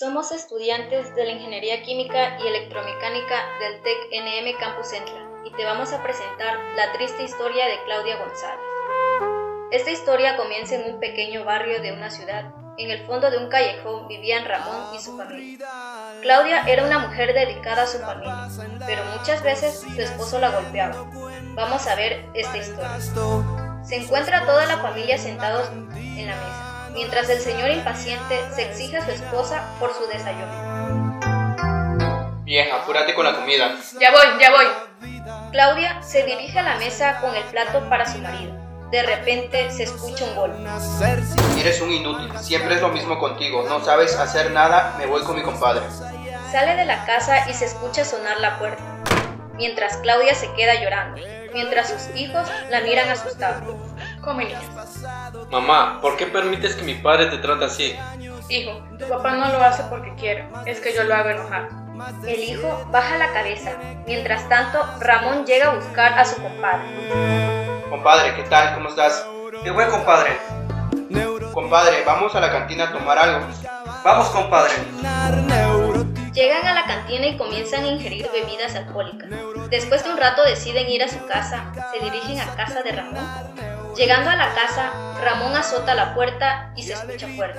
[0.00, 5.62] Somos estudiantes de la Ingeniería Química y Electromecánica del TEC NM Campus Central y te
[5.62, 8.64] vamos a presentar la triste historia de Claudia González.
[9.70, 12.50] Esta historia comienza en un pequeño barrio de una ciudad.
[12.78, 15.68] En el fondo de un callejón vivían Ramón y su familia.
[16.22, 18.48] Claudia era una mujer dedicada a su familia,
[18.86, 21.10] pero muchas veces su esposo la golpeaba.
[21.54, 22.98] Vamos a ver esta historia.
[23.84, 28.98] Se encuentra toda la familia sentados en la mesa mientras el señor impaciente se exige
[28.98, 31.18] a su esposa por su desayuno.
[32.44, 33.76] Vieja, apúrate con la comida.
[34.00, 34.66] Ya voy, ya voy.
[35.52, 38.52] Claudia se dirige a la mesa con el plato para su marido.
[38.90, 40.58] De repente se escucha un golpe.
[41.60, 45.36] Eres un inútil, siempre es lo mismo contigo, no sabes hacer nada, me voy con
[45.36, 45.82] mi compadre.
[46.50, 48.82] Sale de la casa y se escucha sonar la puerta,
[49.54, 51.22] mientras Claudia se queda llorando,
[51.52, 53.62] mientras sus hijos la miran asustados.
[54.26, 54.60] Niña.
[55.50, 57.96] Mamá, ¿por qué permites que mi padre te trate así?
[58.48, 61.68] Hijo, tu papá no lo hace porque quiere, es que yo lo hago enojar.
[62.26, 63.72] El hijo baja la cabeza.
[64.06, 66.86] Mientras tanto, Ramón llega a buscar a su compadre.
[67.88, 68.74] Compadre, ¿qué tal?
[68.74, 69.26] ¿Cómo estás?
[69.62, 70.38] Qué buen compadre.
[71.52, 73.46] Compadre, vamos a la cantina a tomar algo.
[74.04, 74.72] Vamos, compadre.
[76.32, 79.28] Llegan a la cantina y comienzan a ingerir bebidas alcohólicas.
[79.68, 83.79] Después de un rato deciden ir a su casa, se dirigen a casa de Ramón.
[83.96, 87.58] Llegando a la casa, Ramón azota la puerta y se escucha fuerte,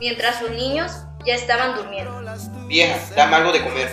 [0.00, 0.92] mientras los niños
[1.24, 2.22] ya estaban durmiendo.
[2.66, 3.88] Vieja, dame algo de comer.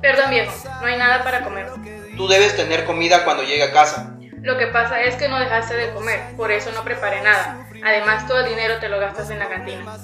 [0.00, 1.68] Perdón, viejo, no hay nada para comer.
[2.16, 4.12] Tú debes tener comida cuando llegue a casa.
[4.42, 7.66] Lo que pasa es que no dejaste de comer, por eso no preparé nada.
[7.84, 9.98] Además, todo el dinero te lo gastas en la cantina.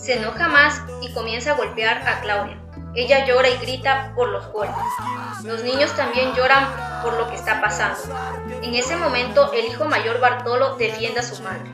[0.00, 2.58] Se enoja más y comienza a golpear a Claudia.
[2.94, 4.74] Ella llora y grita por los golpes.
[5.44, 6.66] Los niños también lloran
[7.06, 8.00] por lo que está pasando.
[8.62, 11.70] En ese momento, el hijo mayor Bartolo defiende a su madre.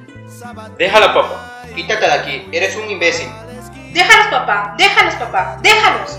[0.76, 1.62] Déjala, papá.
[1.74, 3.32] Quítate de aquí, eres un imbécil.
[3.94, 6.18] Déjalos, papá, déjalos, papá, déjalos.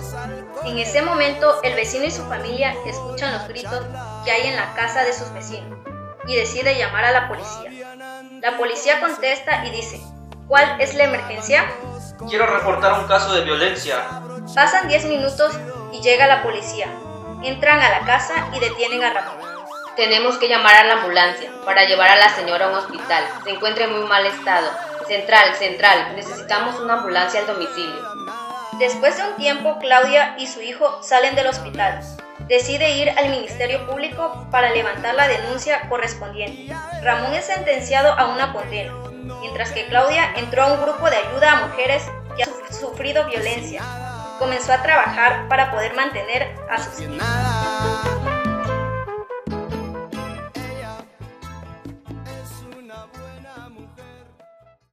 [0.65, 3.85] En ese momento, el vecino y su familia escuchan los gritos
[4.25, 5.77] que hay en la casa de sus vecinos
[6.25, 7.69] y decide llamar a la policía.
[8.41, 10.01] La policía contesta y dice,
[10.47, 11.65] ¿cuál es la emergencia?
[12.29, 13.97] Quiero reportar un caso de violencia.
[14.55, 15.53] Pasan 10 minutos
[15.91, 16.87] y llega la policía.
[17.43, 19.37] Entran a la casa y detienen a Ramón.
[19.97, 23.23] Tenemos que llamar a la ambulancia para llevar a la señora a un hospital.
[23.43, 24.69] Se encuentra en muy mal estado.
[25.07, 28.01] Central, central, necesitamos una ambulancia al domicilio.
[28.79, 31.99] Después de un tiempo, Claudia y su hijo salen del hospital.
[32.47, 36.73] Decide ir al Ministerio Público para levantar la denuncia correspondiente.
[37.01, 38.93] Ramón es sentenciado a una condena,
[39.41, 42.03] mientras que Claudia entró a un grupo de ayuda a mujeres
[42.35, 43.81] que han sufrido violencia.
[44.39, 47.17] Comenzó a trabajar para poder mantener a sus hijos.